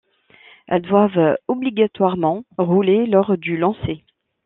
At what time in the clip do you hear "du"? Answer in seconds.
3.37-3.55